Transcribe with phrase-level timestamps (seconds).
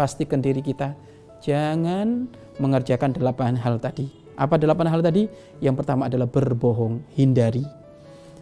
[0.00, 0.96] pastikan diri kita
[1.44, 2.24] jangan
[2.56, 4.08] mengerjakan delapan hal tadi.
[4.40, 5.28] Apa delapan hal tadi?
[5.60, 7.68] Yang pertama adalah berbohong, hindari.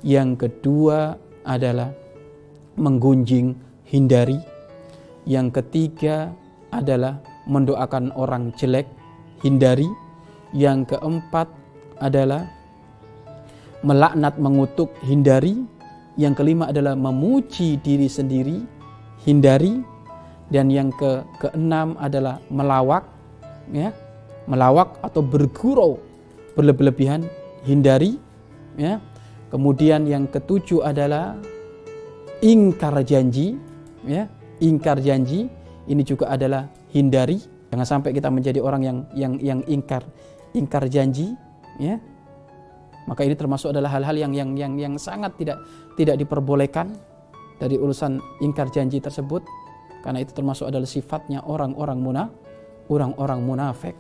[0.07, 1.91] Yang kedua adalah
[2.79, 3.59] menggunjing,
[3.91, 4.39] hindari.
[5.27, 6.31] Yang ketiga
[6.71, 7.19] adalah
[7.51, 8.87] mendoakan orang jelek,
[9.43, 9.91] hindari.
[10.55, 11.51] Yang keempat
[11.99, 12.47] adalah
[13.83, 15.67] melaknat, mengutuk, hindari.
[16.15, 18.63] Yang kelima adalah memuji diri sendiri,
[19.27, 19.98] hindari.
[20.49, 23.05] Dan yang ke keenam adalah melawak,
[23.69, 23.93] ya,
[24.49, 26.01] melawak atau bergurau
[26.57, 27.29] berlebihan,
[27.69, 28.17] hindari,
[28.81, 28.99] ya.
[29.49, 31.37] Kemudian yang ketujuh adalah
[32.41, 33.61] ingkar janji,
[34.09, 34.27] ya,
[34.61, 35.53] ingkar janji.
[35.89, 37.41] Ini juga adalah hindari.
[37.69, 40.05] Jangan sampai kita menjadi orang yang yang yang ingkar
[40.57, 41.37] ingkar janji,
[41.77, 42.01] ya.
[43.09, 45.61] Maka ini termasuk adalah hal-hal yang yang yang yang sangat tidak
[45.97, 46.93] tidak diperbolehkan
[47.57, 49.41] dari urusan ingkar janji tersebut
[50.05, 52.49] karena itu termasuk adalah sifatnya orang-orang munafik
[52.89, 53.95] orang-orang munafik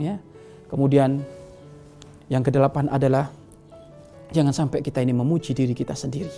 [0.00, 0.18] ya.
[0.66, 1.22] Kemudian
[2.26, 3.30] yang kedelapan adalah
[4.32, 6.32] jangan sampai kita ini memuji diri kita sendiri.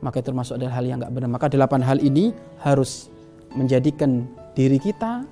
[0.00, 1.30] Maka termasuk adalah hal yang nggak benar.
[1.30, 2.32] Maka delapan hal ini
[2.64, 3.12] harus
[3.54, 5.22] menjadikan diri kita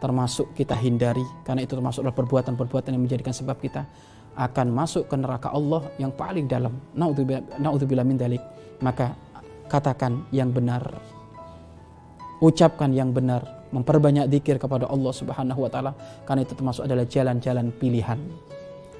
[0.00, 1.24] termasuk kita hindari.
[1.44, 3.84] Karena itu termasuk adalah perbuatan-perbuatan yang menjadikan sebab kita
[4.32, 6.72] akan masuk ke neraka Allah yang paling dalam.
[6.96, 8.40] Naudzubillah min dalik.
[8.80, 9.12] Maka
[9.68, 10.84] katakan yang benar
[12.42, 15.94] ucapkan yang benar, memperbanyak zikir kepada Allah Subhanahu wa taala
[16.26, 18.18] karena itu termasuk adalah jalan-jalan pilihan.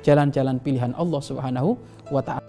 [0.06, 1.74] Jalan-jalan pilihan Allah Subhanahu
[2.14, 2.41] wa taala.